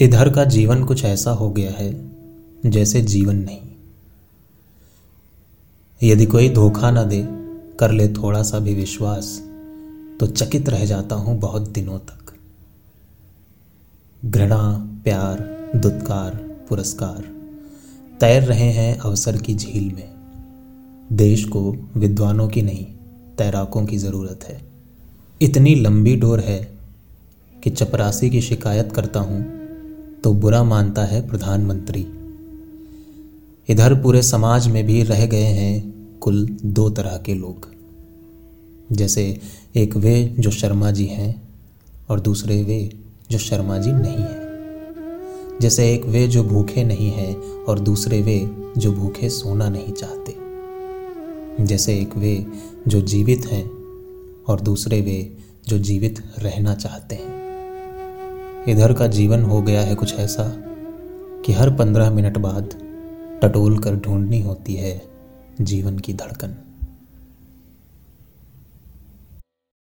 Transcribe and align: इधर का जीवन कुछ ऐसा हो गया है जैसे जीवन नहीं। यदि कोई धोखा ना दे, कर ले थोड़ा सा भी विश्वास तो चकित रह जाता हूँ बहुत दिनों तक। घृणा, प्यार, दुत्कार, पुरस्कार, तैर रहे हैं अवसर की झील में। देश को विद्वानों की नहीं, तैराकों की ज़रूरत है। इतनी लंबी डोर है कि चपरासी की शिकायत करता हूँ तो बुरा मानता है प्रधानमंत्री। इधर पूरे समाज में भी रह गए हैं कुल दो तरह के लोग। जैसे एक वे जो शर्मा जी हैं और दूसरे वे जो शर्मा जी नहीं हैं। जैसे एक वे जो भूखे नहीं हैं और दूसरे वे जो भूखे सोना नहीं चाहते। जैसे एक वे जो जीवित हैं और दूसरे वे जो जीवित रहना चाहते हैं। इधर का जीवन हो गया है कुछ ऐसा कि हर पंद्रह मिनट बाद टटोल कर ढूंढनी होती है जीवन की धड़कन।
इधर 0.00 0.28
का 0.32 0.44
जीवन 0.44 0.84
कुछ 0.84 1.04
ऐसा 1.04 1.30
हो 1.30 1.50
गया 1.50 1.70
है 1.70 2.10
जैसे 2.66 3.00
जीवन 3.02 3.36
नहीं। 3.36 3.60
यदि 6.02 6.26
कोई 6.26 6.48
धोखा 6.48 6.90
ना 6.90 7.02
दे, 7.02 7.22
कर 7.80 7.90
ले 7.90 8.08
थोड़ा 8.08 8.42
सा 8.42 8.58
भी 8.58 8.74
विश्वास 8.74 9.42
तो 10.20 10.26
चकित 10.26 10.68
रह 10.68 10.84
जाता 10.84 11.14
हूँ 11.14 11.38
बहुत 11.38 11.68
दिनों 11.68 11.98
तक। 11.98 12.34
घृणा, 14.24 14.90
प्यार, 15.04 15.40
दुत्कार, 15.76 16.34
पुरस्कार, 16.68 17.22
तैर 18.20 18.42
रहे 18.42 18.70
हैं 18.70 18.98
अवसर 18.98 19.36
की 19.36 19.54
झील 19.54 19.92
में। 19.94 20.08
देश 21.12 21.44
को 21.44 21.76
विद्वानों 21.96 22.48
की 22.48 22.62
नहीं, 22.62 22.86
तैराकों 23.38 23.86
की 23.86 23.98
ज़रूरत 23.98 24.44
है। 24.44 24.60
इतनी 25.42 25.74
लंबी 25.74 26.16
डोर 26.16 26.40
है 26.40 26.78
कि 27.62 27.70
चपरासी 27.70 28.30
की 28.30 28.40
शिकायत 28.40 28.92
करता 28.92 29.20
हूँ 29.20 29.55
तो 30.26 30.34
बुरा 30.34 30.64
मानता 30.64 31.04
है 31.04 31.28
प्रधानमंत्री। 31.28 32.06
इधर 33.68 34.02
पूरे 34.02 34.22
समाज 34.22 34.68
में 34.68 34.86
भी 34.86 35.02
रह 35.02 35.26
गए 35.26 35.42
हैं 35.42 35.94
कुल 36.18 36.58
दो 36.64 36.90
तरह 36.90 37.18
के 37.18 37.34
लोग। 37.34 37.68
जैसे 38.92 39.40
एक 39.76 39.96
वे 39.96 40.36
जो 40.38 40.50
शर्मा 40.50 40.90
जी 40.90 41.06
हैं 41.06 41.48
और 42.10 42.20
दूसरे 42.20 42.62
वे 42.62 42.92
जो 43.30 43.38
शर्मा 43.38 43.78
जी 43.78 43.92
नहीं 43.92 44.16
हैं। 44.16 45.58
जैसे 45.60 45.94
एक 45.94 46.06
वे 46.06 46.28
जो 46.28 46.44
भूखे 46.44 46.84
नहीं 46.84 47.10
हैं 47.10 47.64
और 47.64 47.78
दूसरे 47.78 48.22
वे 48.22 48.50
जो 48.78 48.92
भूखे 48.92 49.30
सोना 49.30 49.68
नहीं 49.68 49.92
चाहते। 49.92 50.36
जैसे 51.64 51.98
एक 51.98 52.16
वे 52.16 52.46
जो 52.88 53.00
जीवित 53.00 53.46
हैं 53.46 53.70
और 54.48 54.60
दूसरे 54.60 55.00
वे 55.00 55.36
जो 55.68 55.78
जीवित 55.78 56.22
रहना 56.38 56.74
चाहते 56.74 57.14
हैं। 57.14 57.35
इधर 58.68 58.92
का 58.92 59.06
जीवन 59.06 59.42
हो 59.42 59.62
गया 59.62 59.80
है 59.80 59.94
कुछ 59.94 60.14
ऐसा 60.14 60.44
कि 61.46 61.52
हर 61.52 61.70
पंद्रह 61.70 62.10
मिनट 62.10 62.38
बाद 62.38 62.74
टटोल 63.42 63.78
कर 63.78 63.96
ढूंढनी 63.96 64.40
होती 64.40 64.74
है 64.74 65.02
जीवन 65.60 65.98
की 65.98 66.14
धड़कन। 66.14 66.56